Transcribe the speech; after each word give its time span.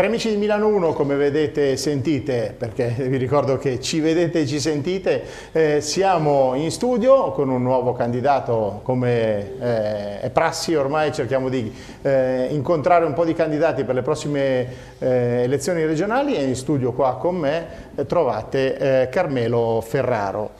Cari 0.00 0.12
amici 0.12 0.30
di 0.30 0.36
Milano 0.38 0.66
1, 0.68 0.94
come 0.94 1.14
vedete 1.14 1.72
e 1.72 1.76
sentite, 1.76 2.54
perché 2.56 2.94
vi 2.96 3.18
ricordo 3.18 3.58
che 3.58 3.80
ci 3.80 4.00
vedete 4.00 4.40
e 4.40 4.46
ci 4.46 4.58
sentite, 4.58 5.22
eh, 5.52 5.82
siamo 5.82 6.54
in 6.54 6.70
studio 6.70 7.32
con 7.32 7.50
un 7.50 7.62
nuovo 7.62 7.92
candidato, 7.92 8.80
come 8.82 9.58
eh, 9.60 10.20
è 10.20 10.30
prassi 10.30 10.74
ormai 10.74 11.12
cerchiamo 11.12 11.50
di 11.50 11.70
eh, 12.00 12.48
incontrare 12.50 13.04
un 13.04 13.12
po' 13.12 13.26
di 13.26 13.34
candidati 13.34 13.84
per 13.84 13.94
le 13.94 14.00
prossime 14.00 14.68
eh, 15.00 15.42
elezioni 15.42 15.84
regionali 15.84 16.34
e 16.34 16.44
in 16.44 16.56
studio 16.56 16.92
qua 16.92 17.16
con 17.16 17.36
me 17.36 17.66
eh, 17.94 18.06
trovate 18.06 19.02
eh, 19.02 19.08
Carmelo 19.10 19.84
Ferraro. 19.86 20.52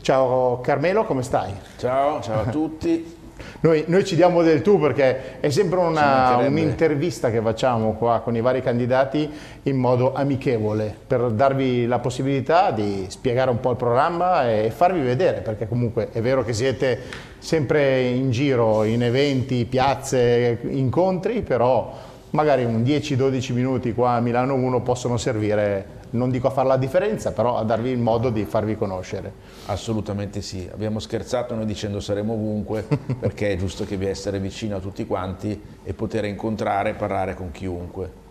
Ciao 0.00 0.60
Carmelo, 0.60 1.02
come 1.06 1.24
stai? 1.24 1.52
Ciao, 1.76 2.20
ciao 2.20 2.42
a 2.42 2.44
tutti. 2.44 3.16
Noi, 3.60 3.84
noi, 3.86 4.04
ci 4.04 4.14
diamo 4.14 4.42
del 4.42 4.62
tu 4.62 4.78
perché 4.78 5.40
è 5.40 5.50
sempre 5.50 5.78
un'intervista 5.78 7.28
un 7.28 7.32
che 7.32 7.40
facciamo 7.40 7.92
qua 7.92 8.20
con 8.20 8.36
i 8.36 8.40
vari 8.40 8.62
candidati 8.62 9.28
in 9.64 9.76
modo 9.76 10.14
amichevole 10.14 10.94
per 11.06 11.30
darvi 11.30 11.86
la 11.86 11.98
possibilità 11.98 12.70
di 12.70 13.06
spiegare 13.08 13.50
un 13.50 13.60
po' 13.60 13.70
il 13.70 13.76
programma 13.76 14.50
e 14.50 14.70
farvi 14.70 15.00
vedere 15.00 15.40
perché 15.40 15.68
comunque 15.68 16.08
è 16.12 16.20
vero 16.20 16.44
che 16.44 16.52
siete 16.52 17.00
sempre 17.38 18.02
in 18.02 18.30
giro 18.30 18.84
in 18.84 19.02
eventi, 19.02 19.64
piazze, 19.64 20.58
incontri, 20.62 21.42
però 21.42 21.92
magari 22.36 22.64
un 22.64 22.82
10-12 22.82 23.52
minuti 23.54 23.94
qua 23.94 24.12
a 24.12 24.20
Milano 24.20 24.54
1 24.54 24.82
possono 24.82 25.16
servire 25.16 25.94
non 26.10 26.30
dico 26.30 26.46
a 26.46 26.50
fare 26.50 26.68
la 26.68 26.76
differenza, 26.76 27.32
però 27.32 27.56
a 27.56 27.64
darvi 27.64 27.90
il 27.90 27.98
modo 27.98 28.30
di 28.30 28.44
farvi 28.44 28.76
conoscere. 28.76 29.32
Assolutamente 29.66 30.40
sì, 30.40 30.68
abbiamo 30.72 30.98
scherzato 30.98 31.54
noi 31.54 31.66
dicendo 31.66 31.98
saremo 31.98 32.34
ovunque, 32.34 32.86
perché 33.18 33.52
è 33.52 33.56
giusto 33.56 33.84
che 33.84 33.96
vi 33.96 34.06
essere 34.06 34.38
vicino 34.38 34.76
a 34.76 34.80
tutti 34.80 35.06
quanti 35.06 35.60
e 35.82 35.94
poter 35.94 36.24
incontrare 36.24 36.90
e 36.90 36.94
parlare 36.94 37.34
con 37.34 37.50
chiunque. 37.50 38.24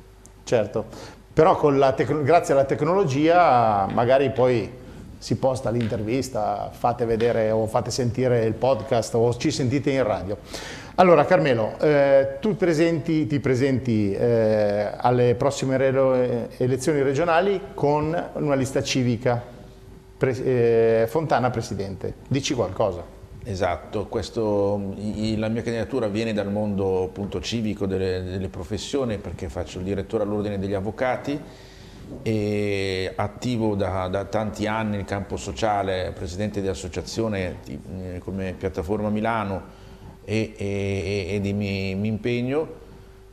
Certo, 0.43 0.85
però 1.33 1.59
grazie 1.59 2.53
alla 2.53 2.65
tecnologia 2.65 3.87
magari 3.91 4.31
poi 4.31 4.83
si 5.17 5.37
posta 5.37 5.69
l'intervista, 5.71 6.69
fate 6.71 7.05
vedere 7.05 7.49
o 7.49 7.65
fate 7.65 7.89
sentire 7.89 8.45
il 8.45 8.53
podcast 8.53 9.15
o 9.15 9.35
ci 9.35 9.49
sentite 9.49 9.89
in 9.89 10.03
radio. 10.03 10.37
Allora 10.97 11.25
Carmelo, 11.25 11.77
eh, 11.81 12.37
tu 12.39 12.55
presenti, 12.55 13.27
ti 13.27 13.41
presenti 13.41 14.13
eh, 14.13 14.91
alle 14.95 15.35
prossime 15.35 15.75
re 15.75 16.47
elezioni 16.55 17.01
regionali 17.01 17.59
con 17.73 18.29
una 18.35 18.55
lista 18.55 18.81
civica, 18.81 19.43
pre 20.17 20.31
eh, 20.31 21.05
Fontana 21.09 21.49
Presidente. 21.49 22.13
Dici 22.29 22.53
qualcosa. 22.53 23.03
Esatto, 23.43 24.05
questo, 24.05 24.93
la 25.35 25.49
mia 25.49 25.61
candidatura 25.61 26.07
viene 26.07 26.31
dal 26.31 26.49
mondo 26.49 27.03
appunto, 27.03 27.41
civico 27.41 27.85
delle, 27.85 28.23
delle 28.23 28.47
professioni 28.47 29.17
perché 29.17 29.49
faccio 29.49 29.79
il 29.79 29.83
direttore 29.83 30.23
all'Ordine 30.23 30.57
degli 30.57 30.73
Avvocati 30.73 31.37
e 32.21 33.11
attivo 33.13 33.75
da, 33.75 34.07
da, 34.07 34.23
tanti 34.23 34.65
anni 34.65 34.95
nel 34.95 35.05
campo 35.05 35.35
sociale, 35.35 36.13
presidente 36.15 36.61
di 36.61 36.69
associazione 36.69 37.57
eh, 37.67 38.19
come 38.23 38.55
Piattaforma 38.57 39.09
Milano, 39.09 39.83
e, 40.25 40.53
e, 40.57 41.27
ed 41.29 41.45
mi, 41.55 41.95
mi 41.95 42.07
impegno. 42.07 42.83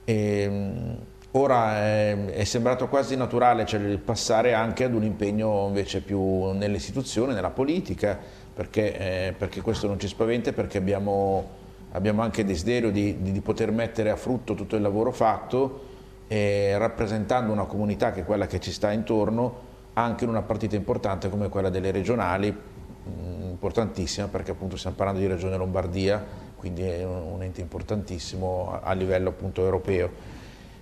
E, 0.05 0.15
ehm, 0.43 0.97
ora 1.33 1.77
è, 1.79 2.25
è, 2.27 2.45
sembrato 2.45 2.89
quasi 2.89 3.17
naturale 3.17 3.65
cioè, 3.65 3.81
passare 3.99 4.53
anche 4.53 4.85
ad 4.85 4.95
un 4.95 5.03
impegno 5.03 5.67
invece 5.67 6.03
più 6.03 6.51
nelle 6.53 6.77
istituzioni, 6.77 7.33
nella 7.35 7.51
politica, 7.51 8.19
perché, 8.55 9.29
eh, 9.29 9.33
perché 9.37 9.63
questo 9.63 9.87
non 9.87 9.99
ci 9.99 10.07
spaventa, 10.07 10.53
perché 10.53 10.79
abbiamo, 10.79 11.49
abbiamo 11.93 12.23
anche 12.23 12.45
desiderio 12.45 12.91
di, 12.91 13.23
di, 13.23 13.33
di, 13.33 13.41
poter 13.41 13.73
mettere 13.73 14.11
a 14.11 14.17
frutto 14.17 14.55
tutto 14.55 14.77
il 14.77 14.83
lavoro 14.83 15.11
fatto, 15.11 15.91
eh, 16.29 16.77
rappresentando 16.77 17.53
una 17.53 17.65
comunità 17.65 18.13
che 18.13 18.21
è 18.21 18.25
quella 18.25 18.47
che 18.47 18.61
ci 18.61 18.71
sta 18.71 18.93
intorno, 18.93 19.71
anche 19.95 20.25
in 20.25 20.31
una 20.31 20.43
partita 20.43 20.77
importante 20.77 21.31
come 21.31 21.49
quella 21.49 21.71
delle 21.71 21.91
regionali, 21.91 22.51
mh, 22.51 23.49
importantissima 23.51 24.27
perché 24.29 24.51
appunto 24.51 24.77
stiamo 24.77 24.97
parlando 24.97 25.21
di 25.21 25.27
Regione 25.27 25.57
Lombardia, 25.57 26.51
quindi 26.63 26.83
è 26.83 27.05
un 27.05 27.43
ente 27.43 27.61
importantissimo 27.61 28.79
a 28.81 28.93
livello 28.93 29.31
appunto 29.31 29.65
europeo. 29.65 30.11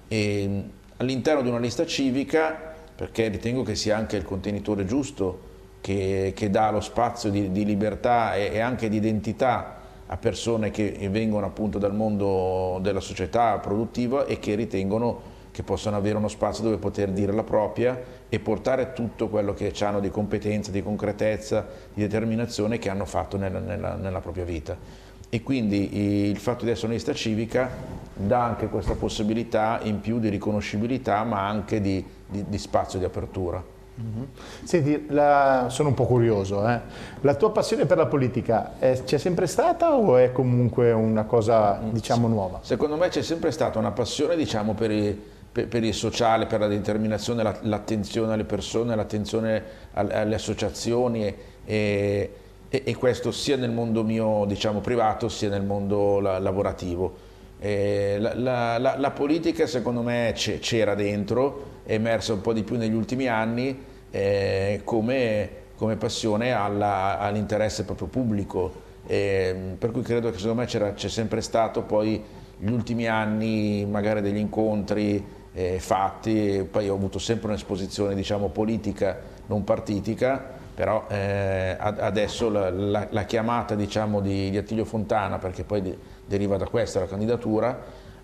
All'interno 0.08 1.40
di 1.40 1.48
una 1.48 1.58
lista 1.58 1.86
civica, 1.86 2.74
perché 2.94 3.28
ritengo 3.28 3.62
che 3.62 3.74
sia 3.74 3.96
anche 3.96 4.18
il 4.18 4.24
contenitore 4.24 4.84
giusto 4.84 5.48
che, 5.80 6.34
che 6.36 6.50
dà 6.50 6.70
lo 6.70 6.82
spazio 6.82 7.30
di, 7.30 7.50
di 7.50 7.64
libertà 7.64 8.34
e, 8.34 8.50
e, 8.52 8.60
anche 8.60 8.90
di 8.90 8.98
identità 8.98 9.78
a 10.04 10.18
persone 10.18 10.70
che 10.70 11.08
vengono 11.10 11.46
appunto 11.46 11.78
dal 11.78 11.94
mondo 11.94 12.78
della 12.82 13.00
società 13.00 13.56
produttiva 13.56 14.26
e 14.26 14.38
che 14.38 14.56
ritengono 14.56 15.38
che 15.50 15.62
possano 15.62 15.96
avere 15.96 16.18
uno 16.18 16.28
spazio 16.28 16.62
dove 16.62 16.76
poter 16.76 17.08
dire 17.08 17.32
la 17.32 17.42
propria 17.42 17.98
e 18.28 18.38
portare 18.38 18.92
tutto 18.92 19.28
quello 19.28 19.54
che 19.54 19.72
hanno 19.80 19.98
di 19.98 20.10
competenza, 20.10 20.70
di 20.70 20.82
concretezza, 20.82 21.66
di 21.94 22.02
determinazione 22.02 22.78
che 22.78 22.90
hanno 22.90 23.06
fatto 23.06 23.38
nella, 23.38 23.60
nella, 23.60 23.94
nella 23.94 24.20
propria 24.20 24.44
vita 24.44 25.08
e 25.32 25.42
quindi 25.42 26.28
il 26.28 26.38
fatto 26.38 26.64
di 26.64 26.72
essere 26.72 26.88
una 26.88 26.96
lista 26.96 27.14
civica 27.14 27.70
dà 28.14 28.42
anche 28.42 28.68
questa 28.68 28.94
possibilità 28.94 29.78
in 29.84 30.00
più 30.00 30.18
di 30.18 30.28
riconoscibilità 30.28 31.22
ma 31.22 31.46
anche 31.46 31.80
di, 31.80 32.04
di, 32.26 32.44
di 32.48 32.58
spazio 32.58 32.98
di 32.98 33.04
apertura. 33.04 33.62
Mm-hmm. 34.00 34.24
Senti, 34.64 35.06
la, 35.10 35.66
sono 35.68 35.90
un 35.90 35.94
po' 35.94 36.06
curioso, 36.06 36.66
eh? 36.68 36.80
la 37.20 37.34
tua 37.34 37.52
passione 37.52 37.86
per 37.86 37.98
la 37.98 38.06
politica 38.06 38.72
c'è 38.78 39.18
sempre 39.18 39.46
stata 39.46 39.94
o 39.94 40.16
è 40.16 40.32
comunque 40.32 40.90
una 40.92 41.24
cosa 41.24 41.80
diciamo 41.90 42.26
nuova? 42.26 42.60
Secondo 42.62 42.96
me 42.96 43.08
c'è 43.08 43.22
sempre 43.22 43.50
stata 43.50 43.78
una 43.78 43.90
passione 43.92 44.36
diciamo, 44.36 44.74
per, 44.74 44.90
il, 44.90 45.16
per, 45.52 45.68
per, 45.68 45.84
il, 45.84 45.94
sociale, 45.94 46.46
per 46.46 46.60
la 46.60 46.66
determinazione, 46.66 47.42
l'attenzione 47.62 48.32
alle 48.32 48.44
persone, 48.44 48.96
l'attenzione 48.96 49.62
alle, 49.92 50.14
alle 50.14 50.34
associazioni 50.34 51.34
e, 51.64 52.30
e 52.70 52.82
e, 52.86 52.94
questo 52.94 53.32
sia 53.32 53.56
nel 53.56 53.72
mondo 53.72 54.04
mio 54.04 54.44
diciamo, 54.46 54.80
privato 54.80 55.28
sia 55.28 55.48
nel 55.48 55.64
mondo 55.64 56.20
la, 56.20 56.38
lavorativo. 56.38 57.28
La, 57.62 58.32
la, 58.34 58.78
la, 58.78 58.96
la, 58.96 59.10
politica 59.10 59.66
secondo 59.66 60.00
me 60.00 60.32
c'era 60.34 60.94
dentro, 60.94 61.80
è 61.84 61.92
emersa 61.92 62.32
un 62.32 62.40
po' 62.40 62.54
di 62.54 62.62
più 62.62 62.78
negli 62.78 62.94
ultimi 62.94 63.26
anni 63.26 63.84
eh, 64.10 64.80
come, 64.82 65.50
come, 65.76 65.96
passione 65.96 66.52
all'interesse 66.52 67.84
proprio 67.84 68.06
pubblico, 68.06 68.72
eh, 69.06 69.74
per 69.76 69.90
cui 69.90 70.00
credo 70.00 70.30
che 70.30 70.38
secondo 70.38 70.62
me 70.62 70.66
c'è 70.66 71.08
sempre 71.08 71.42
stato 71.42 71.82
poi 71.82 72.22
gli 72.56 72.70
ultimi 72.70 73.06
anni 73.08 73.84
magari 73.84 74.22
degli 74.22 74.38
incontri 74.38 75.22
eh, 75.52 75.78
fatti, 75.80 76.66
poi 76.70 76.88
ho 76.88 76.94
avuto 76.94 77.18
sempre 77.18 77.48
un'esposizione 77.48 78.14
diciamo, 78.14 78.48
politica, 78.48 79.18
non 79.46 79.64
partitica, 79.64 80.59
però 80.80 81.04
eh, 81.08 81.76
adesso 81.78 82.48
la, 82.48 82.70
la, 82.70 83.06
la 83.10 83.24
chiamata 83.24 83.74
diciamo, 83.74 84.22
di, 84.22 84.48
di, 84.48 84.56
Attilio 84.56 84.86
Fontana, 84.86 85.36
perché 85.36 85.62
poi 85.62 85.82
de, 85.82 85.98
deriva 86.24 86.56
da 86.56 86.66
questa 86.68 87.00
la 87.00 87.06
candidatura, 87.06 87.78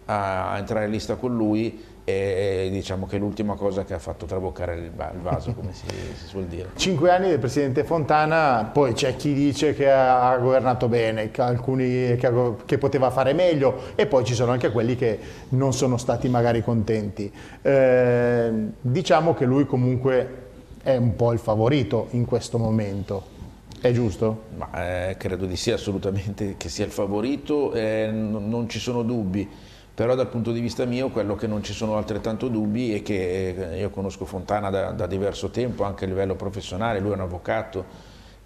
a, 0.07 0.53
a, 0.53 0.57
entrare 0.57 0.87
in 0.87 0.91
lista 0.91 1.17
con 1.17 1.37
lui 1.37 1.85
è 2.03 2.69
diciamo 2.71 3.05
che 3.05 3.19
l'ultima 3.19 3.57
cosa 3.57 3.85
che 3.85 3.93
ha 3.93 3.99
fatto 3.99 4.25
traboccare 4.25 4.75
il, 4.77 4.85
il 4.85 5.21
vaso, 5.21 5.53
come 5.53 5.75
si, 5.75 5.85
si, 6.15 6.27
suol 6.29 6.47
dire. 6.47 6.71
Cinque 6.77 7.11
anni 7.11 7.29
del 7.29 7.41
Presidente 7.41 7.85
Fontana, 7.85 8.71
poi 8.73 8.95
c'è 8.95 9.17
chi 9.17 9.35
dice 9.35 9.75
che 9.75 9.91
ha 9.91 10.35
governato 10.39 10.89
bene, 10.89 11.31
alcuni 11.37 12.17
che, 12.17 12.33
che, 12.65 12.79
poteva 12.79 13.11
fare 13.11 13.35
meglio 13.35 13.93
e 13.97 14.07
poi 14.07 14.25
ci 14.25 14.33
sono 14.33 14.53
anche 14.53 14.71
quelli 14.71 14.97
che 14.97 15.19
non 15.51 15.75
sono 15.75 15.99
stati 15.99 16.31
magari 16.31 16.63
contenti. 16.63 17.31
Eh, 17.61 18.51
diciamo 18.81 19.35
che 19.35 19.45
lui 19.45 19.67
comunque 19.67 20.45
è 20.87 20.95
un 20.95 21.17
po' 21.17 21.33
il 21.33 21.41
favorito 21.41 22.07
in 22.13 22.25
questo 22.25 22.59
momento. 22.59 23.35
È 23.81 23.91
giusto? 23.91 24.45
Ma, 24.57 25.09
eh, 25.09 25.17
credo 25.17 25.45
di 25.45 25.57
sì, 25.57 25.73
assolutamente 25.73 26.55
che 26.57 26.69
sia 26.69 26.85
il 26.85 26.93
favorito, 26.93 27.73
eh, 27.73 28.09
non 28.13 28.69
ci 28.69 28.79
sono 28.79 29.03
dubbi, 29.03 29.49
però 29.93 30.15
dal 30.15 30.29
punto 30.29 30.53
di 30.53 30.61
vista 30.61 30.85
mio 30.85 31.09
quello 31.09 31.35
che 31.35 31.49
non 31.49 31.65
ci 31.65 31.73
sono 31.73 31.97
altrettanto 31.97 32.47
dubbi 32.47 32.95
è 32.95 33.03
che 33.03 33.73
eh, 33.73 33.81
io 33.81 33.91
conosco 33.91 34.27
Fontana 34.27 34.71
da, 34.71 34.93
da 34.93 35.09
diverso 35.09 35.51
tempo, 35.51 35.83
anche 35.83 36.05
a 36.05 36.07
livello 36.07 36.37
professionale, 36.37 37.01
lui 37.01 37.11
è 37.11 37.15
un 37.15 37.21
avvocato 37.23 37.85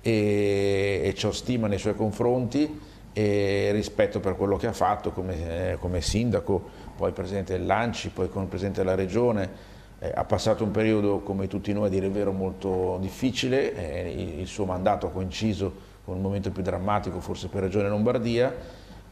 e, 0.01 1.15
e 1.15 1.27
ho 1.27 1.33
stima 1.33 1.67
nei 1.67 1.79
suoi 1.79 1.95
confronti 1.95 2.81
e 3.13 3.71
rispetto 3.73 4.19
per 4.19 4.37
quello 4.37 4.57
che 4.57 4.67
ha 4.67 4.73
fatto 4.73 5.11
come, 5.11 5.73
eh, 5.73 5.77
come 5.77 6.01
sindaco, 6.01 6.63
poi 6.97 7.13
presidente 7.13 7.59
dell'Anci, 7.59 8.09
poi 8.09 8.31
come 8.31 8.47
presidente 8.47 8.83
della 8.83 8.95
regione, 8.95 9.70
eh, 10.01 10.11
ha 10.15 10.25
passato 10.25 10.65
un 10.65 10.71
periodo, 10.71 11.21
come 11.21 11.47
tutti 11.47 11.73
noi 11.73 11.87
a 11.87 11.91
dire 11.91 12.07
il 12.07 12.13
vero, 12.13 12.33
molto 12.33 12.99
difficile, 13.01 13.75
eh, 13.75 14.39
il 14.41 14.47
suo 14.47 14.65
mandato 14.65 15.07
ha 15.07 15.11
coinciso 15.11 15.89
con 16.05 16.17
il 16.17 16.23
momento 16.23 16.51
più 16.51 16.63
drammatico 16.63 17.21
forse 17.21 17.49
per 17.49 17.63
Regione 17.63 17.89
Lombardia, 17.89 18.53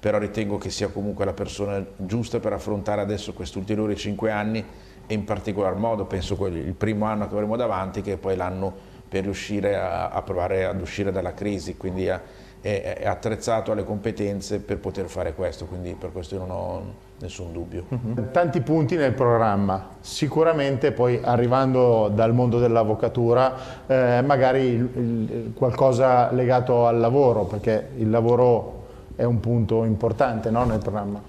però 0.00 0.18
ritengo 0.18 0.56
che 0.56 0.70
sia 0.70 0.88
comunque 0.88 1.24
la 1.24 1.34
persona 1.34 1.84
giusta 1.96 2.40
per 2.40 2.54
affrontare 2.54 3.02
adesso 3.02 3.34
questi 3.34 3.58
ulteriori 3.58 3.96
cinque 3.96 4.30
anni 4.30 4.64
e 5.06 5.14
in 5.14 5.24
particolar 5.24 5.74
modo 5.74 6.06
penso 6.06 6.36
quelli, 6.36 6.60
il 6.60 6.74
primo 6.74 7.04
anno 7.04 7.26
che 7.26 7.34
avremo 7.34 7.56
davanti 7.56 8.00
che 8.00 8.14
è 8.14 8.16
poi 8.16 8.36
l'anno 8.36 8.74
per 9.08 9.24
riuscire 9.24 9.76
a, 9.76 10.08
a, 10.08 10.22
provare 10.22 10.64
ad 10.64 10.80
uscire 10.80 11.12
dalla 11.12 11.34
crisi, 11.34 11.76
quindi 11.76 12.06
è, 12.06 12.20
è, 12.60 12.98
è 13.00 13.06
attrezzato 13.06 13.72
alle 13.72 13.84
competenze 13.84 14.60
per 14.60 14.78
poter 14.78 15.06
fare 15.06 15.34
questo, 15.34 15.66
quindi 15.66 15.94
per 15.94 16.12
questo 16.12 16.34
io 16.34 16.44
non 16.44 16.50
ho 16.50 17.06
nessun 17.20 17.52
dubbio. 17.52 17.84
Uh-huh. 17.88 18.30
Tanti 18.30 18.60
punti 18.60 18.96
nel 18.96 19.12
programma, 19.12 19.88
sicuramente 20.00 20.92
poi 20.92 21.20
arrivando 21.22 22.10
dal 22.14 22.32
mondo 22.32 22.58
dell'avvocatura 22.58 23.86
eh, 23.86 24.22
magari 24.22 24.60
il, 24.60 24.90
il, 24.94 25.52
qualcosa 25.54 26.32
legato 26.32 26.86
al 26.86 26.98
lavoro, 26.98 27.44
perché 27.44 27.90
il 27.96 28.10
lavoro 28.10 28.86
è 29.16 29.24
un 29.24 29.40
punto 29.40 29.84
importante 29.84 30.50
no, 30.50 30.64
nel 30.64 30.78
programma. 30.78 31.20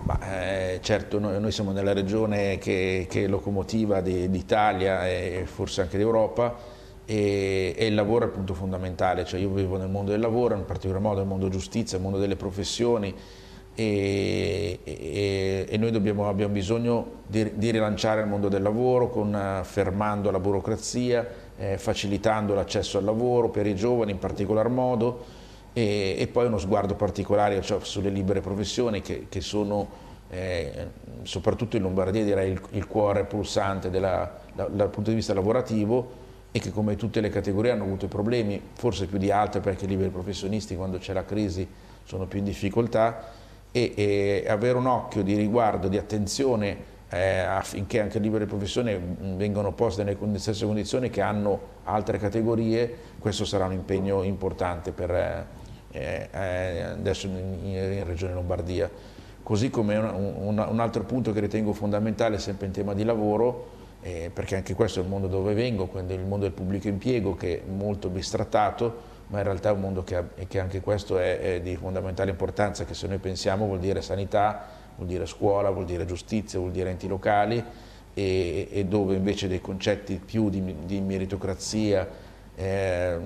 Ma, 0.00 0.18
eh, 0.20 0.78
certo, 0.80 1.18
noi, 1.18 1.40
noi, 1.40 1.50
siamo 1.50 1.72
nella 1.72 1.92
regione 1.92 2.58
che, 2.58 3.06
che 3.08 3.24
è 3.24 3.26
locomotiva 3.26 4.00
d'Italia 4.00 5.08
e 5.08 5.42
forse 5.44 5.80
anche 5.82 5.98
d'Europa 5.98 6.54
e, 7.04 7.74
e, 7.76 7.86
il 7.86 7.94
lavoro 7.94 8.24
è 8.24 8.26
il 8.28 8.32
punto 8.32 8.54
fondamentale, 8.54 9.24
cioè 9.24 9.40
io 9.40 9.48
vivo 9.48 9.76
nel 9.76 9.88
mondo 9.88 10.12
del 10.12 10.20
lavoro, 10.20 10.54
in 10.54 10.64
particolar 10.64 11.00
modo 11.00 11.18
nel 11.18 11.26
mondo 11.26 11.48
giustizia, 11.48 11.96
nel 11.96 12.06
mondo 12.06 12.20
delle 12.20 12.36
professioni 12.36 13.12
e, 13.80 14.80
e, 14.82 15.66
e 15.68 15.76
noi 15.76 15.92
dobbiamo, 15.92 16.28
abbiamo 16.28 16.52
bisogno 16.52 17.20
di, 17.28 17.52
di, 17.54 17.70
rilanciare 17.70 18.22
il 18.22 18.26
mondo 18.26 18.48
del 18.48 18.60
lavoro 18.60 19.08
con, 19.08 19.32
uh, 19.32 19.62
fermando 19.62 20.32
la 20.32 20.40
burocrazia, 20.40 21.24
eh, 21.56 21.78
facilitando 21.78 22.54
l'accesso 22.54 22.98
al 22.98 23.04
lavoro 23.04 23.50
per 23.50 23.68
i 23.68 23.76
giovani 23.76 24.10
in 24.10 24.18
particolar 24.18 24.68
modo 24.68 25.24
e, 25.72 26.16
e 26.18 26.26
poi 26.26 26.46
uno 26.46 26.58
sguardo 26.58 26.96
particolare 26.96 27.62
cioè, 27.62 27.78
sulle 27.82 28.08
libere 28.08 28.40
professioni 28.40 29.00
che, 29.00 29.26
che 29.28 29.40
sono 29.40 30.06
eh, 30.28 30.88
soprattutto 31.22 31.76
in 31.76 31.82
Lombardia 31.82 32.24
direi 32.24 32.50
il, 32.50 32.60
il 32.70 32.86
cuore 32.88 33.26
pulsante 33.26 33.90
della, 33.90 34.40
da, 34.54 34.66
dal 34.66 34.90
punto 34.90 35.10
di 35.10 35.16
vista 35.16 35.34
lavorativo 35.34 36.26
e 36.50 36.58
che 36.58 36.72
come 36.72 36.96
tutte 36.96 37.20
le 37.20 37.28
categorie 37.28 37.70
hanno 37.70 37.84
avuto 37.84 38.08
problemi, 38.08 38.60
forse 38.72 39.06
più 39.06 39.18
di 39.18 39.30
altre 39.30 39.60
perché 39.60 39.84
i 39.84 39.88
liberi 39.88 40.10
professionisti 40.10 40.74
quando 40.74 40.98
c'è 40.98 41.12
la 41.12 41.24
crisi 41.24 41.64
sono 42.02 42.26
più 42.26 42.40
in 42.40 42.44
difficoltà 42.44 43.46
e, 43.72 43.92
e 43.94 44.44
avere 44.48 44.78
un 44.78 44.86
occhio 44.86 45.22
di 45.22 45.34
riguardo, 45.34 45.88
di 45.88 45.98
attenzione 45.98 46.96
eh, 47.10 47.38
affinché 47.38 48.00
anche 48.00 48.18
libere 48.18 48.44
professioni 48.46 48.98
vengano 49.36 49.72
poste 49.72 50.04
nelle 50.04 50.38
stesse 50.38 50.66
condizioni 50.66 51.08
che 51.08 51.20
hanno 51.22 51.76
altre 51.84 52.18
categorie, 52.18 52.96
questo 53.18 53.44
sarà 53.44 53.64
un 53.64 53.72
impegno 53.72 54.22
importante 54.22 54.92
per 54.92 55.10
eh, 55.10 55.46
eh 55.90 56.82
adesso 56.82 57.26
in, 57.26 57.58
in, 57.62 58.04
Regione 58.04 58.34
Lombardia. 58.34 58.90
Così 59.42 59.70
come 59.70 59.96
un, 59.96 60.34
un, 60.36 60.66
un, 60.68 60.80
altro 60.80 61.04
punto 61.04 61.32
che 61.32 61.40
ritengo 61.40 61.72
fondamentale 61.72 62.38
sempre 62.38 62.66
in 62.66 62.72
tema 62.72 62.92
di 62.92 63.04
lavoro, 63.04 63.76
eh, 64.02 64.30
perché 64.32 64.56
anche 64.56 64.74
questo 64.74 65.00
è 65.00 65.02
il 65.02 65.08
mondo 65.08 65.26
dove 65.26 65.54
vengo, 65.54 65.86
quindi 65.86 66.12
il 66.12 66.20
mondo 66.26 66.44
del 66.44 66.52
pubblico 66.52 66.88
impiego 66.88 67.34
che 67.34 67.60
è 67.60 67.62
molto 67.66 68.10
bistrattato, 68.10 69.16
ma 69.28 69.38
in 69.38 69.44
realtà 69.44 69.70
è 69.70 69.72
un 69.72 69.80
mondo 69.80 70.04
che, 70.04 70.16
ha, 70.16 70.24
che 70.46 70.58
anche 70.58 70.80
questo 70.80 71.18
è, 71.18 71.38
è 71.38 71.60
di 71.60 71.76
fondamentale 71.76 72.30
importanza, 72.30 72.84
che 72.84 72.94
se 72.94 73.06
noi 73.06 73.18
pensiamo 73.18 73.66
vuol 73.66 73.78
dire 73.78 74.02
sanità, 74.02 74.66
vuol 74.96 75.08
dire 75.08 75.26
scuola, 75.26 75.70
vuol 75.70 75.84
dire 75.84 76.04
giustizia, 76.04 76.58
vuol 76.58 76.72
dire 76.72 76.90
enti 76.90 77.06
locali 77.06 77.62
e, 78.14 78.68
e 78.70 78.84
dove 78.84 79.14
invece 79.14 79.48
dei 79.48 79.60
concetti 79.60 80.20
più 80.24 80.50
di, 80.50 80.74
di 80.84 81.00
meritocrazia 81.00 82.26
eh, 82.56 83.16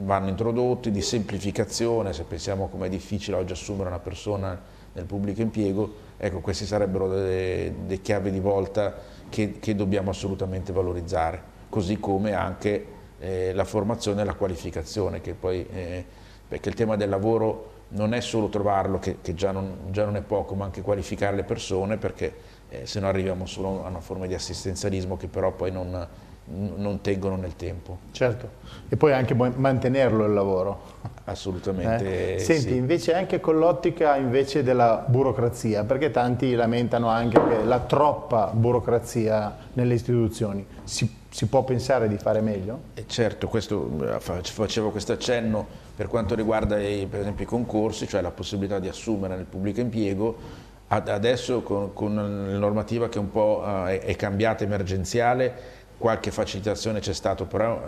vanno 0.00 0.28
introdotti, 0.28 0.90
di 0.90 1.00
semplificazione, 1.00 2.12
se 2.12 2.24
pensiamo 2.24 2.68
come 2.68 2.86
è 2.86 2.90
difficile 2.90 3.36
oggi 3.36 3.52
assumere 3.52 3.88
una 3.88 4.00
persona 4.00 4.60
nel 4.92 5.04
pubblico 5.04 5.40
impiego, 5.40 5.94
ecco 6.16 6.40
queste 6.40 6.66
sarebbero 6.66 7.08
delle, 7.08 8.00
chiavi 8.00 8.32
di 8.32 8.40
volta 8.40 8.96
che, 9.28 9.60
che, 9.60 9.76
dobbiamo 9.76 10.10
assolutamente 10.10 10.72
valorizzare, 10.72 11.40
così 11.68 12.00
come 12.00 12.32
anche 12.32 12.98
eh, 13.20 13.52
la 13.52 13.64
formazione 13.64 14.22
e 14.22 14.24
la 14.24 14.34
qualificazione, 14.34 15.20
poi, 15.20 15.66
eh, 15.72 16.04
perché 16.48 16.68
il 16.68 16.74
tema 16.74 16.96
del 16.96 17.08
lavoro 17.08 17.78
non 17.88 18.14
è 18.14 18.20
solo 18.20 18.48
trovarlo, 18.48 18.98
che, 18.98 19.18
che 19.20 19.34
già, 19.34 19.52
non, 19.52 19.76
già, 19.90 20.04
non, 20.04 20.16
è 20.16 20.22
poco, 20.22 20.54
ma 20.54 20.64
anche 20.64 20.82
qualificare 20.82 21.36
le 21.36 21.44
persone, 21.44 21.96
perché 21.96 22.34
eh, 22.68 22.86
se 22.86 23.00
no 23.00 23.08
arriviamo 23.08 23.46
solo 23.46 23.84
a 23.84 23.88
una 23.88 24.00
forma 24.00 24.26
di 24.26 24.34
assistenzialismo 24.34 25.16
che 25.16 25.28
però 25.28 25.52
poi 25.52 25.70
non, 25.70 26.08
non 26.76 27.00
tengono 27.00 27.36
nel 27.36 27.56
tempo. 27.56 27.98
Certo, 28.12 28.48
e 28.88 28.96
poi 28.96 29.12
anche 29.12 29.34
mantenerlo 29.34 30.24
il 30.24 30.32
lavoro. 30.32 30.98
Assolutamente. 31.24 32.34
Eh? 32.34 32.38
Senti, 32.40 32.70
sì. 32.70 32.74
invece 32.74 33.14
anche 33.14 33.40
con 33.40 33.58
l'ottica 33.58 34.18
della 34.62 35.04
burocrazia, 35.06 35.84
perché 35.84 36.10
tanti 36.10 36.54
lamentano 36.54 37.08
anche 37.08 37.40
la 37.64 37.78
troppa 37.80 38.50
burocrazia 38.52 39.56
nelle 39.74 39.94
istituzioni, 39.94 40.66
si, 40.82 41.08
si 41.28 41.46
può 41.46 41.62
pensare 41.62 42.08
di 42.08 42.18
fare 42.18 42.40
meglio? 42.40 42.80
Eh 42.94 43.04
certo, 43.06 43.46
questo, 43.46 43.90
eh, 44.02 44.18
facevo 44.18 44.90
questo 44.90 45.12
accenno 45.12 45.66
per 45.94 46.08
quanto 46.08 46.34
riguarda 46.34 46.80
i, 46.80 47.06
per 47.08 47.20
esempio 47.20 47.44
i 47.44 47.48
concorsi, 47.48 48.08
cioè 48.08 48.22
la 48.22 48.30
possibilità 48.30 48.78
di 48.78 48.88
assumere 48.88 49.36
nel 49.36 49.44
pubblico 49.44 49.80
impiego, 49.80 50.36
adesso 50.88 51.62
con, 51.62 51.92
con 51.92 52.14
la 52.16 52.58
normativa 52.58 53.08
che 53.08 53.18
un 53.18 53.30
po' 53.30 53.62
eh, 53.86 54.00
è 54.00 54.16
cambiata 54.16 54.64
emergenziale, 54.64 55.78
qualche 56.00 56.30
facilitazione 56.30 57.00
c'è 57.00 57.12
stato, 57.12 57.44
però 57.44 57.78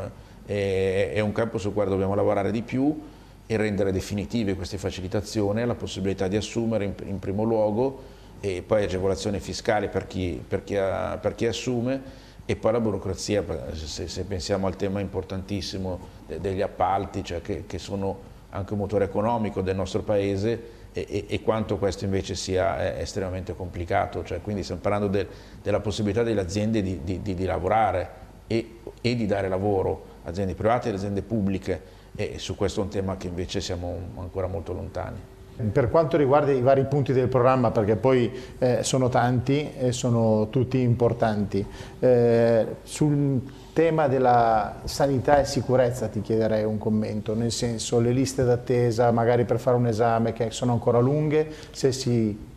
eh, 0.44 1.12
è 1.14 1.20
un 1.20 1.32
campo 1.32 1.56
sul 1.56 1.72
quale 1.72 1.88
dobbiamo 1.88 2.14
lavorare 2.14 2.50
di 2.50 2.60
più 2.60 3.00
e 3.46 3.56
rendere 3.56 3.90
definitive 3.90 4.54
queste 4.54 4.76
facilitazioni, 4.76 5.64
la 5.64 5.74
possibilità 5.74 6.28
di 6.28 6.36
assumere 6.36 6.92
in, 7.04 7.18
primo 7.18 7.42
luogo 7.42 8.02
e 8.40 8.62
poi 8.66 8.84
agevolazioni 8.84 9.40
fiscali 9.40 9.88
per 9.88 10.06
chi, 10.06 10.42
per 10.46 10.62
chi, 10.62 10.76
ha, 10.76 11.16
per 11.16 11.34
chi 11.34 11.46
assume 11.46 12.02
e 12.44 12.54
poi 12.54 12.72
la 12.72 12.80
burocrazia, 12.80 13.42
se, 13.72 14.08
se 14.08 14.24
pensiamo 14.24 14.66
al 14.66 14.76
tema 14.76 15.00
importantissimo 15.00 15.98
de, 16.26 16.38
degli 16.38 16.60
appalti, 16.60 17.24
cioè 17.24 17.40
che, 17.40 17.64
che, 17.66 17.78
sono 17.78 18.30
anche 18.50 18.74
un 18.74 18.80
motore 18.80 19.06
economico 19.06 19.62
del 19.62 19.74
nostro 19.74 20.02
paese 20.02 20.81
e, 20.92 21.24
e, 21.28 21.42
quanto 21.42 21.78
questo 21.78 22.04
invece 22.04 22.34
sia 22.34 22.98
estremamente 22.98 23.54
complicato, 23.56 24.22
cioè, 24.22 24.40
quindi 24.42 24.62
stiamo 24.62 24.80
parlando 24.80 25.08
de, 25.08 25.26
della 25.62 25.80
possibilità 25.80 26.22
delle 26.22 26.40
aziende 26.40 26.82
di, 26.82 27.00
di, 27.02 27.22
di, 27.22 27.34
di 27.34 27.44
lavorare 27.44 28.10
e, 28.46 28.78
e, 29.00 29.14
di 29.14 29.26
dare 29.26 29.48
lavoro, 29.48 30.04
aziende 30.24 30.54
private 30.54 30.90
e 30.90 30.94
aziende 30.94 31.22
pubbliche 31.22 32.00
e 32.14 32.38
su 32.38 32.56
questo 32.56 32.80
è 32.80 32.84
un 32.84 32.90
tema 32.90 33.16
che 33.16 33.28
invece 33.28 33.60
siamo 33.60 33.96
ancora 34.16 34.46
molto 34.46 34.72
lontani. 34.72 35.30
Per 35.70 35.90
quanto 35.90 36.16
riguarda 36.16 36.50
i 36.50 36.60
vari 36.60 36.84
punti 36.84 37.12
del 37.12 37.28
programma, 37.28 37.70
perché 37.70 37.96
poi 37.96 38.30
eh, 38.58 38.82
sono 38.82 39.08
tanti 39.08 39.70
e 39.78 39.92
sono 39.92 40.48
tutti 40.48 40.78
importanti, 40.80 41.64
eh, 42.00 42.66
sul 42.82 43.40
tema 43.72 44.06
della 44.06 44.80
sanità 44.84 45.40
e 45.40 45.44
sicurezza 45.44 46.08
ti 46.08 46.20
chiederei 46.20 46.64
un 46.64 46.76
commento, 46.76 47.34
nel 47.34 47.50
senso 47.50 48.00
le 48.00 48.12
liste 48.12 48.44
d'attesa 48.44 49.10
magari 49.12 49.44
per 49.44 49.58
fare 49.58 49.76
un 49.76 49.86
esame 49.86 50.32
che 50.32 50.50
sono 50.50 50.72
ancora 50.72 50.98
lunghe, 50.98 51.50
se 51.70 51.92
si... 51.92 52.50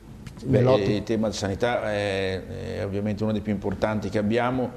Beh, 0.44 0.60
il 0.60 1.04
tema 1.04 1.30
di 1.30 1.36
sanità 1.36 1.90
è, 1.92 2.76
è 2.78 2.86
ovviamente 2.86 3.24
uno 3.24 3.32
dei 3.32 3.42
più 3.42 3.54
importanti 3.54 4.10
che 4.10 4.18
abbiamo, 4.18 4.70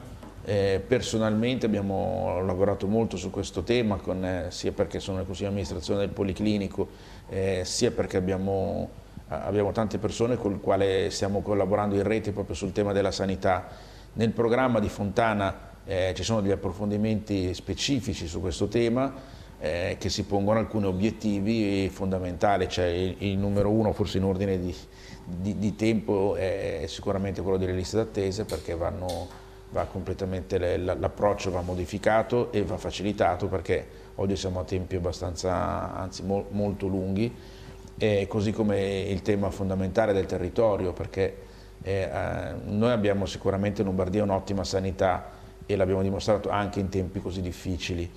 eh, 0.45 0.81
personalmente 0.87 1.67
abbiamo 1.67 2.41
lavorato 2.47 2.87
molto 2.87 3.17
su 3.17 3.31
questo 3.31 3.65
tema, 3.65 3.97
con, 3.97 4.25
eh, 4.25 4.47
sia 4.51 4.71
perché 4.71 5.01
sono 5.01 5.17
nel 5.17 5.27
Consiglio 5.27 5.49
di 5.49 5.55
amministrazione 5.55 6.01
del 6.01 6.11
Policlinico, 6.11 6.89
eh, 7.29 7.63
sia 7.65 7.91
perché 7.91 8.17
abbiamo, 8.17 8.89
abbiamo, 9.27 9.73
tante 9.73 9.99
persone 9.99 10.37
con 10.37 10.53
le 10.53 10.59
quali 10.61 11.11
stiamo 11.11 11.43
collaborando 11.43 11.97
in 11.97 12.05
rete 12.05 12.31
proprio 12.31 12.55
sul 12.55 12.71
tema 12.71 12.93
della 12.93 13.11
sanità. 13.11 13.67
Nel 14.15 14.31
programma 14.31 14.79
di 14.79 14.89
Fontana 14.89 15.68
eh, 15.89 16.13
ci 16.15 16.23
sono 16.23 16.43
degli 16.43 16.53
approfondimenti 16.53 17.55
specifici 17.55 18.27
su 18.27 18.41
questo 18.43 18.69
tema, 18.69 19.11
eh, 19.59 19.97
che 19.99 20.11
si 20.11 20.25
pongono 20.25 20.59
alcuni 20.59 20.85
obiettivi 20.85 21.89
fondamentali, 21.89 22.69
cioè 22.69 22.85
il, 22.85 23.17
il 23.21 23.39
numero 23.39 23.71
uno 23.71 23.93
forse 23.93 24.19
in 24.19 24.25
ordine 24.25 24.61
di, 24.61 24.75
di, 25.25 25.59
di 25.59 25.75
tempo 25.77 26.37
è 26.37 26.85
sicuramente 26.87 27.41
quello 27.41 27.57
delle 27.57 27.73
liste 27.73 27.97
d'attesa 27.97 28.45
perché 28.45 28.75
vanno 28.75 29.47
va 29.71 29.85
completamente 29.85 30.79
l'approccio 30.79 31.51
va 31.51 31.61
modificato 31.61 32.51
e 32.53 32.63
va 32.63 32.79
facilitato 32.79 33.49
perché 33.49 33.87
oggi 34.17 34.37
siamo 34.37 34.61
a 34.61 34.65
tempi 34.65 34.97
abbastanza, 34.97 35.95
anzi 35.95 36.23
mo, 36.23 36.47
molto 36.51 36.87
lunghi, 36.87 37.35
e 37.99 38.27
così 38.29 38.53
come 38.53 39.01
il 39.01 39.23
tema 39.23 39.51
fondamentale 39.51 40.13
del 40.13 40.27
territorio 40.27 40.93
perché 40.93 41.37
eh, 41.83 42.09
noi 42.65 42.91
abbiamo 42.91 43.27
sicuramente 43.27 43.81
in 43.81 43.89
Lombardia 43.89 44.23
un'ottima 44.23 44.65
sanità 44.65 45.37
e 45.69 45.77
l'abbiamo 45.77 46.03
dimostrato 46.03 46.49
anche 46.49 46.81
in 46.81 46.89
tempi 46.89 47.21
così 47.21 47.41
difficili, 47.41 48.11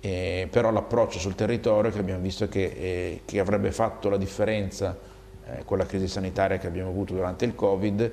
eh, 0.00 0.48
però 0.50 0.70
l'approccio 0.70 1.18
sul 1.18 1.34
territorio 1.34 1.90
che 1.90 1.98
abbiamo 1.98 2.22
visto 2.22 2.48
che, 2.48 2.62
eh, 2.64 3.20
che 3.24 3.40
avrebbe 3.40 3.72
fatto 3.72 4.08
la 4.08 4.16
differenza 4.16 4.96
eh, 5.44 5.64
con 5.64 5.76
la 5.76 5.84
crisi 5.84 6.06
sanitaria 6.06 6.58
che 6.58 6.68
abbiamo 6.68 6.90
avuto 6.90 7.12
durante 7.12 7.44
il 7.44 7.54
Covid 7.54 8.12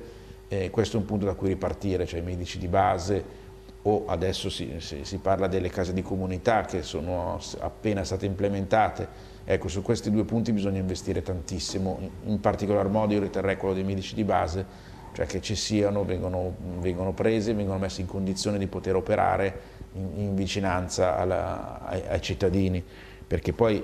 eh, 0.52 0.68
questo 0.68 0.96
è 0.96 1.00
un 1.00 1.06
punto 1.06 1.26
da 1.26 1.34
cui 1.34 1.46
ripartire, 1.46 2.06
cioè 2.06 2.18
i 2.18 2.24
medici 2.24 2.58
di 2.58 2.66
base 2.66 3.38
o 3.82 4.06
adesso 4.08 4.50
si, 4.50 4.74
si, 4.78 5.04
si, 5.04 5.18
parla 5.18 5.46
delle 5.46 5.70
case 5.70 5.92
di 5.92 6.02
comunità 6.02 6.62
che 6.62 6.82
sono 6.82 7.38
appena 7.60 8.02
state 8.02 8.26
implementate. 8.26 9.28
Ecco, 9.44 9.68
su 9.68 9.80
questi 9.80 10.10
due 10.10 10.24
punti 10.24 10.52
bisogna 10.52 10.80
investire 10.80 11.22
tantissimo, 11.22 11.98
in 12.24 12.40
particolar 12.40 12.88
modo 12.88 13.14
io 13.14 13.20
riterrei 13.20 13.56
quello 13.56 13.74
dei 13.74 13.84
medici 13.84 14.16
di 14.16 14.24
base, 14.24 14.66
cioè 15.12 15.26
che 15.26 15.40
ci 15.40 15.54
siano, 15.54 16.04
vengono, 16.04 16.54
vengono 16.78 17.12
presi, 17.12 17.52
vengono 17.52 17.78
messi 17.78 18.00
in 18.00 18.06
condizione 18.06 18.58
di 18.58 18.66
poter 18.66 18.94
operare 18.94 19.60
in, 19.94 20.10
in 20.16 20.34
vicinanza 20.34 21.16
alla, 21.16 21.80
ai, 21.84 22.02
ai, 22.08 22.20
cittadini, 22.20 22.82
perché 23.26 23.52
poi 23.52 23.82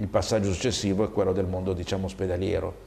il 0.00 0.06
passaggio 0.08 0.52
successivo 0.52 1.04
è 1.04 1.10
quello 1.10 1.32
del 1.32 1.46
mondo 1.46 1.72
diciamo, 1.72 2.06
ospedaliero. 2.06 2.86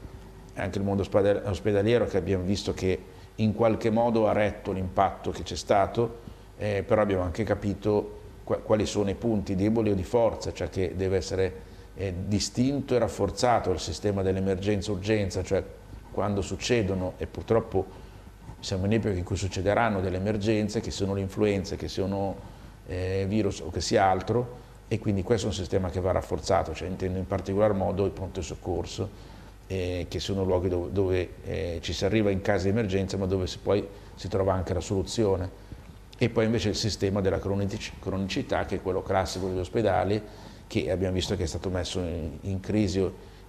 Anche 0.56 0.78
il 0.78 0.84
mondo 0.84 1.02
ospedaliero 1.02 2.06
che 2.06 2.18
abbiamo 2.18 2.44
visto 2.44 2.74
che 2.74 3.00
in 3.36 3.56
qualche 3.56 3.90
modo 3.90 4.28
ha 4.28 4.34
retto 4.34 4.72
l'impatto 4.72 5.32
che 5.32 5.44
c'è 5.44 5.56
stato, 5.56 6.20
eh, 6.58 6.84
però 6.86 7.02
abbiamo 7.02 7.24
anche 7.24 7.44
capito 7.44 8.20
quali 8.44 8.86
sono 8.86 9.10
i 9.10 9.16
punti 9.16 9.56
deboli 9.56 9.92
o 9.92 9.96
di 9.96 10.04
forza, 10.04 10.52
cioè 10.52 10.70
che 10.70 10.94
deve 10.96 11.18
essere 11.18 11.54
eh, 11.96 12.14
distinto 12.28 12.96
e 12.96 13.00
rafforzato 13.00 13.72
il 13.72 13.80
sistema 13.80 14.22
dell'emergenza-urgenza, 14.22 15.42
cioè 15.42 15.64
quando 16.12 16.42
succedono, 16.42 17.14
e 17.18 17.28
purtroppo 17.28 17.86
siamo 18.60 18.86
in 18.86 18.94
epoca 18.94 19.16
in 19.16 19.24
cui 19.24 19.36
succederanno 19.36 20.02
delle 20.02 20.18
emergenze, 20.18 20.82
che 20.82 20.92
siano 20.92 21.14
le 21.14 21.22
influenze, 21.22 21.76
che 21.76 21.88
siano 21.88 22.36
eh, 22.88 23.26
virus 23.28 23.60
o 23.62 23.70
che 23.70 23.82
sia 23.82 24.06
altro, 24.06 24.60
e 24.88 25.00
quindi 25.00 25.24
questo 25.24 25.48
è 25.48 25.50
un 25.50 25.56
sistema 25.56 25.90
che 25.90 26.00
va 26.00 26.12
rafforzato, 26.12 26.74
cioè 26.74 26.88
intendo 26.88 27.18
in 27.18 27.26
particolar 27.26 27.74
modo 27.74 28.06
il 28.06 28.12
pronto 28.12 28.42
soccorso, 28.42 29.10
eh, 29.68 30.06
che 30.10 30.20
sono 30.20 30.44
luoghi 30.44 30.68
dove, 30.68 30.92
dove 30.92 31.30
eh, 31.46 31.80
ci 31.82 31.94
si 31.94 32.04
arriva 32.04 32.30
in 32.30 32.42
caso 32.42 32.66
di 32.66 32.72
emergenza, 32.72 33.18
ma 33.18 33.26
dove 33.26 33.48
si, 33.48 33.58
poi 33.58 33.88
si 34.16 34.28
trova 34.28 34.54
anche 34.54 34.74
la 34.74 34.82
soluzione. 34.82 35.50
E 36.18 36.30
poi 36.30 36.46
invece 36.46 36.70
il 36.70 36.76
sistema 36.76 37.22
della 37.22 37.40
cronicità 37.40 38.66
che 38.66 38.76
è 38.76 38.82
quello 38.82 39.02
classico 39.02 39.48
degli 39.48 39.58
ospedali 39.58 40.22
che 40.68 40.92
abbiamo 40.92 41.14
visto 41.14 41.36
che 41.36 41.44
è 41.44 41.48
stato 41.48 41.70
messo 41.70 42.00
in, 42.00 42.38
in 42.42 42.60
crisi 42.60 43.00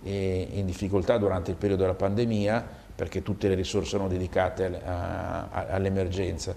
in 0.04 0.66
difficoltà 0.66 1.16
durante 1.18 1.50
il 1.50 1.56
periodo 1.56 1.82
della 1.82 1.94
pandemia 1.94 2.80
perché 2.94 3.23
tutte 3.23 3.49
le 3.49 3.54
risorse 3.54 3.90
sono 3.90 4.09
dedicate 4.09 4.80
all'emergenza. 4.85 6.54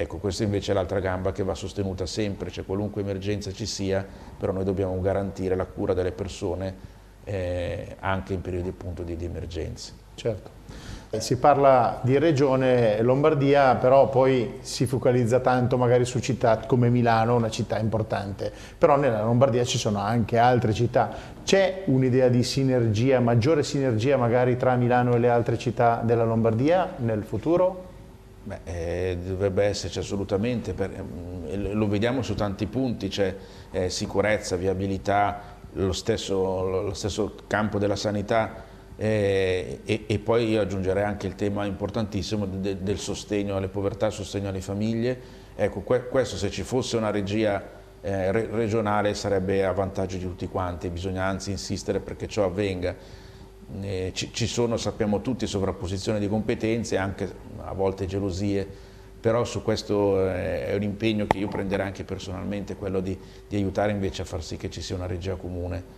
Ecco, 0.00 0.18
questa 0.18 0.44
invece 0.44 0.70
è 0.70 0.74
l'altra 0.74 1.00
gamba 1.00 1.32
che 1.32 1.42
va 1.42 1.54
sostenuta 1.54 2.06
sempre, 2.06 2.50
cioè 2.50 2.64
qualunque 2.64 3.02
emergenza 3.02 3.50
ci 3.52 3.66
sia, 3.66 4.06
però 4.38 4.52
noi 4.52 4.62
dobbiamo 4.62 5.00
garantire 5.00 5.56
la 5.56 5.64
cura 5.64 5.92
delle 5.92 6.12
persone 6.12 6.72
eh, 7.24 7.96
anche 7.98 8.32
in 8.32 8.40
periodi 8.40 8.68
appunto 8.68 9.02
di, 9.02 9.16
di 9.16 9.24
emergenza. 9.24 9.92
Certo. 10.14 10.50
Si 11.10 11.38
parla 11.38 12.00
di 12.02 12.18
regione 12.18 13.00
Lombardia, 13.00 13.76
però 13.76 14.10
poi 14.10 14.58
si 14.60 14.84
focalizza 14.84 15.40
tanto 15.40 15.78
magari 15.78 16.04
su 16.04 16.18
città 16.18 16.58
come 16.66 16.90
Milano, 16.90 17.34
una 17.34 17.48
città 17.48 17.78
importante, 17.78 18.52
però 18.76 18.96
nella 18.98 19.22
Lombardia 19.22 19.64
ci 19.64 19.78
sono 19.78 20.00
anche 20.00 20.36
altre 20.36 20.74
città. 20.74 21.10
C'è 21.44 21.84
un'idea 21.86 22.28
di 22.28 22.42
sinergia, 22.42 23.20
maggiore 23.20 23.62
sinergia 23.62 24.18
magari 24.18 24.58
tra 24.58 24.76
Milano 24.76 25.14
e 25.14 25.18
le 25.18 25.30
altre 25.30 25.56
città 25.56 26.02
della 26.04 26.24
Lombardia 26.24 26.92
nel 26.98 27.22
futuro? 27.22 27.86
Beh, 28.44 28.58
eh, 28.64 29.18
dovrebbe 29.26 29.64
esserci 29.64 29.98
assolutamente, 29.98 30.74
per, 30.74 30.90
eh, 31.46 31.72
lo 31.72 31.88
vediamo 31.88 32.20
su 32.20 32.34
tanti 32.34 32.66
punti, 32.66 33.08
c'è 33.08 33.34
eh, 33.70 33.88
sicurezza, 33.88 34.56
viabilità, 34.56 35.40
lo 35.72 35.92
stesso, 35.92 36.82
lo 36.82 36.94
stesso 36.94 37.34
campo 37.46 37.78
della 37.78 37.96
sanità 37.96 38.66
eh, 39.00 39.78
e, 39.84 40.04
e, 40.08 40.18
poi 40.18 40.48
io 40.48 40.60
aggiungerei 40.60 41.04
anche 41.04 41.28
il 41.28 41.36
tema 41.36 41.64
importantissimo 41.64 42.46
de, 42.46 42.82
del 42.82 42.98
sostegno 42.98 43.54
alle 43.54 43.68
povertà, 43.68 44.06
il 44.06 44.12
sostegno 44.12 44.48
alle 44.48 44.60
famiglie. 44.60 45.20
Ecco, 45.54 45.82
que, 45.82 46.08
questo 46.08 46.36
se 46.36 46.50
ci 46.50 46.64
fosse 46.64 46.96
una 46.96 47.10
regia 47.10 47.62
eh, 48.00 48.32
re, 48.32 48.48
regionale 48.50 49.14
sarebbe 49.14 49.64
a 49.64 49.70
vantaggio 49.70 50.16
di 50.16 50.24
tutti 50.24 50.48
quanti, 50.48 50.88
bisogna 50.88 51.24
anzi 51.24 51.52
insistere 51.52 52.00
perché 52.00 52.26
ciò 52.26 52.44
avvenga. 52.44 52.92
Eh, 53.82 54.10
ci, 54.14 54.32
ci, 54.32 54.48
sono, 54.48 54.76
sappiamo 54.76 55.20
tutti, 55.20 55.46
sovrapposizioni 55.46 56.18
di 56.18 56.28
competenze, 56.28 56.96
anche 56.96 57.32
a 57.58 57.74
volte 57.74 58.04
gelosie, 58.06 58.66
però 59.20 59.44
su 59.44 59.62
questo 59.62 60.26
eh, 60.28 60.66
è 60.66 60.74
un 60.74 60.82
impegno 60.82 61.28
che 61.28 61.38
io 61.38 61.46
prenderei 61.46 61.86
anche 61.86 62.02
personalmente, 62.02 62.74
quello 62.74 62.98
di, 62.98 63.16
di 63.46 63.54
aiutare 63.54 63.92
invece 63.92 64.22
a 64.22 64.24
far 64.24 64.42
sì 64.42 64.56
che 64.56 64.68
ci 64.70 64.82
sia 64.82 64.96
una 64.96 65.06
regia 65.06 65.36
comune 65.36 65.97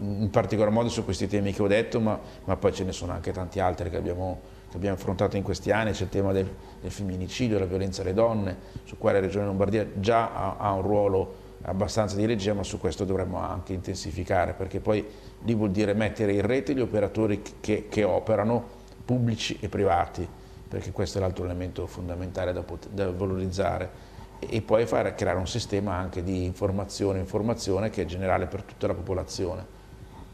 in 0.00 0.30
particolar 0.30 0.70
modo 0.70 0.88
su 0.88 1.04
questi 1.04 1.26
temi 1.26 1.52
che 1.52 1.62
ho 1.62 1.66
detto, 1.66 2.00
ma, 2.00 2.18
ma 2.44 2.56
poi 2.56 2.72
ce 2.72 2.84
ne 2.84 2.92
sono 2.92 3.12
anche 3.12 3.32
tanti 3.32 3.60
altri 3.60 3.90
che 3.90 3.96
abbiamo, 3.96 4.40
che 4.70 4.76
abbiamo 4.76 4.96
affrontato 4.96 5.36
in 5.36 5.42
questi 5.42 5.70
anni, 5.70 5.92
c'è 5.92 6.04
il 6.04 6.08
tema 6.08 6.32
del, 6.32 6.48
del, 6.80 6.90
femminicidio, 6.90 7.58
la 7.58 7.66
violenza 7.66 8.02
alle 8.02 8.14
donne, 8.14 8.56
su 8.84 8.96
quale 8.98 9.20
la 9.20 9.26
Regione 9.26 9.46
Lombardia 9.46 9.86
già 9.94 10.32
ha, 10.32 10.56
ha, 10.58 10.72
un 10.72 10.82
ruolo 10.82 11.34
abbastanza 11.62 12.16
di 12.16 12.26
regia, 12.26 12.54
ma 12.54 12.62
su 12.62 12.78
questo 12.78 13.04
dovremmo 13.04 13.38
anche 13.38 13.72
intensificare, 13.72 14.52
perché 14.52 14.80
poi 14.80 15.04
lì 15.42 15.54
vuol 15.54 15.70
dire 15.70 15.92
mettere 15.94 16.32
in 16.32 16.46
rete 16.46 16.74
gli 16.74 16.80
operatori 16.80 17.42
che, 17.60 17.86
che 17.88 18.04
operano, 18.04 18.76
pubblici 19.04 19.56
e 19.60 19.68
privati, 19.68 20.26
perché 20.68 20.92
questo 20.92 21.18
è 21.18 21.20
l'altro 21.20 21.44
elemento 21.44 21.86
fondamentale 21.86 22.52
da, 22.52 22.62
da 22.90 23.10
valorizzare 23.10 24.07
e 24.38 24.60
poi 24.62 24.86
fare, 24.86 25.14
creare 25.14 25.38
un 25.38 25.48
sistema 25.48 25.94
anche 25.94 26.22
di 26.22 26.44
informazione 26.44 27.18
informazione 27.18 27.90
che 27.90 28.02
è 28.02 28.04
generale 28.04 28.46
per 28.46 28.62
tutta 28.62 28.86
la 28.86 28.94
popolazione. 28.94 29.76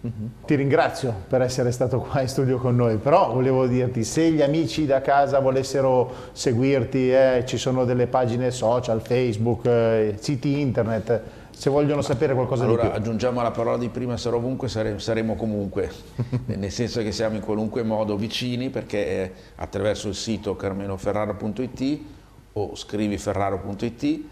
Mhm. 0.04 0.30
Ti 0.44 0.54
ringrazio 0.54 1.14
per 1.28 1.40
essere 1.40 1.72
stato 1.72 1.98
qua 2.00 2.20
in 2.20 2.28
studio 2.28 2.58
con 2.58 2.76
noi, 2.76 2.98
però 2.98 3.32
volevo 3.32 3.66
dirti, 3.66 4.04
se 4.04 4.30
gli 4.30 4.42
amici 4.42 4.84
da 4.84 5.00
casa 5.00 5.38
volessero 5.38 6.12
seguirti, 6.32 7.10
eh, 7.10 7.44
ci 7.46 7.56
sono 7.56 7.86
delle 7.86 8.06
pagine 8.06 8.50
social, 8.50 9.00
Facebook, 9.00 9.64
eh, 9.64 10.16
siti 10.20 10.60
internet, 10.60 11.22
se 11.56 11.70
vogliono 11.70 12.02
sapere 12.02 12.34
qualcosa 12.34 12.64
allora, 12.64 12.82
di 12.82 12.88
più. 12.88 12.88
Allora 12.90 13.02
aggiungiamo 13.02 13.40
la 13.40 13.50
parola 13.50 13.78
di 13.78 13.88
prima, 13.88 14.18
sarò 14.18 14.36
ovunque, 14.36 14.68
sare, 14.68 14.98
saremo 14.98 15.36
comunque, 15.36 15.90
nel 16.46 16.70
senso 16.70 17.00
che 17.00 17.10
siamo 17.10 17.36
in 17.36 17.42
qualunque 17.42 17.82
modo 17.82 18.16
vicini 18.16 18.68
perché 18.68 19.32
attraverso 19.54 20.08
il 20.08 20.14
sito 20.14 20.54
carmenoferrara.it 20.54 22.00
o 22.54 22.74
scrivi 22.74 23.18
ferraro.it 23.18 24.22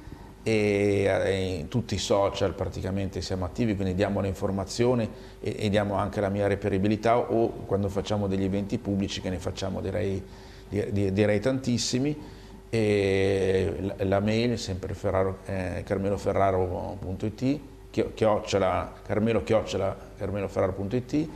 e 0.45 1.57
in 1.61 1.69
tutti 1.69 1.95
i 1.95 1.99
social 1.99 2.55
praticamente 2.55 3.21
siamo 3.21 3.45
attivi, 3.45 3.77
quindi 3.77 3.95
diamo 3.95 4.21
le 4.21 4.27
informazioni 4.27 5.09
e, 5.41 5.55
e, 5.57 5.69
diamo 5.69 5.95
anche 5.95 6.21
la 6.21 6.29
mia 6.29 6.49
reperibilità 6.49 7.17
o 7.17 7.49
quando 7.65 7.89
facciamo 7.89 8.27
degli 8.27 8.43
eventi 8.43 8.79
pubblici 8.79 9.21
che 9.21 9.31
ne 9.31 9.39
facciamo 9.39 9.81
direi, 9.81 10.23
direi 10.69 11.41
tantissimi. 11.41 12.41
E 12.75 13.75
la, 13.81 13.95
la 13.99 14.21
mail 14.21 14.53
è 14.53 14.57
sempre 14.57 14.95
ferraro, 14.95 15.39
eh, 15.45 15.83
carmeloferraro.it 15.85 17.61
chiocciola, 17.91 18.93
carmelo 19.05 19.43
chiocciola 19.43 19.95
carmeloferraro.it 20.17 21.29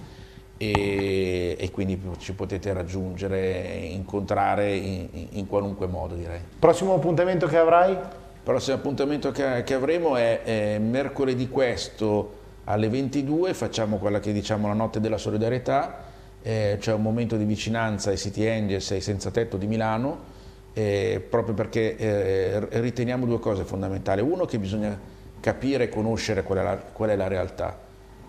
e, 0.59 1.57
e, 1.59 1.71
quindi 1.71 2.01
ci 2.19 2.33
potete 2.33 2.73
raggiungere, 2.73 3.61
incontrare 3.91 4.75
in, 4.75 5.09
in 5.33 5.47
qualunque 5.47 5.87
modo 5.87 6.15
direi. 6.15 6.41
Prossimo 6.59 6.95
appuntamento 6.95 7.47
che 7.47 7.59
avrai? 7.59 7.93
Il 7.93 7.99
prossimo 8.43 8.77
appuntamento 8.77 9.31
che, 9.33 9.63
che 9.65 9.75
avremo 9.75 10.17
è, 10.17 10.43
è, 10.43 10.79
mercoledì 10.79 11.49
questo 11.49 12.45
alle 12.65 12.89
22, 12.89 13.55
facciamo 13.55 13.99
quella 13.99 14.19
che 14.19 14.33
diciamo 14.33 14.67
la 14.67 14.75
notte 14.75 15.01
della 15.01 15.19
solidarietà, 15.19 16.05
eh, 16.43 16.77
c'è 16.81 16.93
un 16.93 17.03
momento 17.03 17.37
di 17.37 17.45
vicinanza 17.45 18.11
ai 18.11 18.17
City 18.17 18.47
Angels 18.49 18.91
e 18.91 18.95
ai 18.97 19.01
Senza 19.01 19.31
Tetto 19.31 19.57
di 19.57 19.67
Milano, 19.67 20.35
eh, 20.73 21.25
proprio 21.29 21.55
perché 21.55 21.97
eh, 21.97 22.81
riteniamo 22.81 23.27
due 23.27 23.39
cose 23.41 23.65
fondamentali. 23.65 24.21
Uno 24.21 24.45
che 24.47 24.59
bisogna 24.59 24.99
capire 25.41 25.85
e 25.85 25.89
conoscere 25.89 26.43
qual 26.43 26.59
è 26.59 26.63
la, 26.63 26.77
qual 26.77 27.11
è 27.11 27.17
la 27.17 27.29
realtà, 27.29 27.79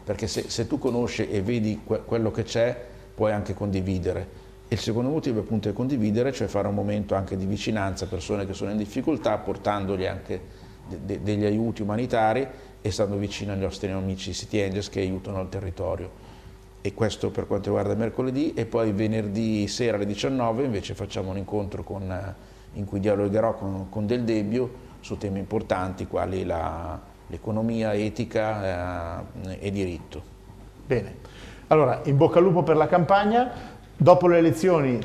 perché 0.08 0.28
se, 0.28 0.46
se, 0.48 0.68
tu 0.68 0.80
conosci 0.80 1.28
e 1.30 1.42
vedi 1.42 1.82
que, 1.86 2.02
quello 2.06 2.32
che 2.32 2.44
c'è 2.44 2.86
puoi 3.14 3.34
anche 3.34 3.54
condividere 3.54 4.46
il 4.70 4.80
secondo 4.80 5.10
motivo 5.10 5.40
appunto 5.40 5.70
è 5.70 5.74
condividere, 5.74 6.34
cioè 6.34 6.48
fare 6.48 6.68
un 6.68 6.74
momento 6.74 7.16
anche 7.16 7.38
di 7.38 7.46
vicinanza 7.46 8.04
a 8.04 8.08
persone 8.10 8.46
che 8.46 8.52
sono 8.52 8.72
in 8.72 8.78
difficoltà, 8.78 9.38
portandogli 9.38 10.06
anche 10.06 10.42
de 10.88 11.00
de 11.06 11.22
degli 11.24 11.46
aiuti 11.46 11.82
umanitari 11.82 12.46
e 12.82 12.92
stando 12.92 13.16
vicino 13.16 13.54
agli 13.54 13.62
nostri 13.62 13.90
amici 13.90 14.34
City 14.34 14.62
Angels 14.62 14.90
che 14.90 15.00
aiutano 15.00 15.40
il 15.42 15.48
territorio. 15.48 16.26
E 16.82 16.94
questo 16.94 17.32
per 17.32 17.48
quanto 17.48 17.70
riguarda 17.70 17.96
mercoledì 17.96 18.54
e 18.54 18.66
poi 18.66 18.92
venerdì 18.92 19.68
sera 19.68 19.96
alle 19.96 20.06
19 20.06 20.64
invece 20.64 20.96
facciamo 20.96 21.32
un 21.32 21.38
incontro 21.38 21.84
con, 21.84 22.36
in 22.74 22.86
cui 22.86 23.00
dialogherò 23.00 23.56
con, 23.56 23.88
con, 23.90 24.06
Del 24.06 24.24
Debbio 24.24 24.86
su 25.00 25.18
temi 25.18 25.40
importanti 25.40 26.08
quali 26.08 26.46
l'economia, 27.28 27.94
etica 27.94 29.24
eh, 29.46 29.58
e 29.60 29.72
diritto. 29.72 30.22
Bene, 30.86 31.16
allora 31.68 32.02
in 32.04 32.18
bocca 32.18 32.40
al 32.40 32.44
lupo 32.44 32.64
per 32.64 32.76
la 32.78 32.88
campagna. 32.88 33.76
Dopo 33.96 34.28
le 34.28 34.38
elezioni 34.38 35.00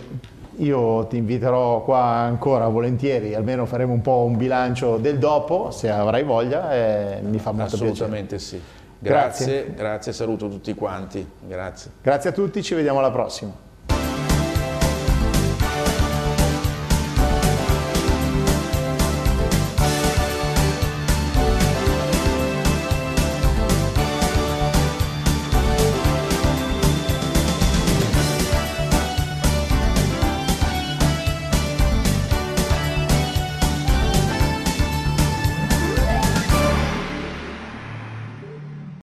io 0.57 1.07
ti 1.07 1.17
inviterò 1.17 1.83
qua 1.83 2.03
ancora 2.03 2.69
volentieri, 2.69 3.35
almeno 3.35 3.65
faremo 3.65 3.93
un 3.93 4.03
po' 4.03 4.25
un 4.25 4.37
bilancio 4.37 4.99
del 4.99 5.19
dopo, 5.19 5.71
se 5.71 5.91
avrai 5.91 6.25
voglia, 6.25 6.73
e 6.73 7.21
mi 7.23 7.39
fa 7.39 7.53
molto 7.53 7.75
Assolutamente 7.75 8.37
piacere. 8.37 8.37
Assolutamente 8.37 8.39
sì. 8.39 8.61
Grazie, 8.99 9.47
grazie, 9.47 9.75
grazie, 9.75 10.13
saluto 10.13 10.49
tutti 10.49 10.75
quanti. 10.75 11.27
Grazie. 11.47 11.91
Grazie 12.03 12.31
a 12.31 12.33
tutti, 12.33 12.63
ci 12.63 12.75
vediamo 12.75 12.99
alla 12.99 13.11
prossima. 13.11 13.72